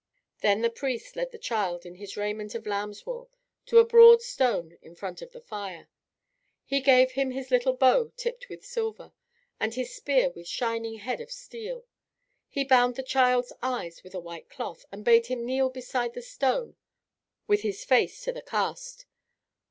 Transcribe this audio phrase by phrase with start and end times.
[0.39, 3.29] Then the priest led the child in his raiment of lamb's wool
[3.67, 5.89] to a broad stone in front of the fire.
[6.65, 9.13] He gave him his little bow tipped with silver,
[9.59, 11.85] and his spear with shining head of steel.
[12.49, 16.23] He bound the child's eyes with a white cloth, and bade him kneel beside the
[16.23, 16.77] stone
[17.45, 19.05] with his face to the cast.